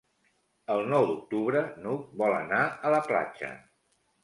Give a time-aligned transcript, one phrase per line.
[0.75, 3.55] El nou d'octubre n'Hug vol anar a la platja.